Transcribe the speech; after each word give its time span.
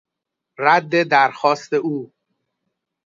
رد 0.63 0.89
درخواست 1.03 1.73
او 1.73 2.11